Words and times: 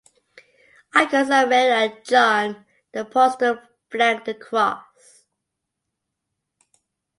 Icons 0.95 1.29
of 1.29 1.49
Mary 1.49 1.69
and 1.71 2.03
John 2.03 2.65
the 2.91 3.01
Apostle 3.01 3.59
flank 3.91 4.25
the 4.25 4.33
cross. 4.33 5.25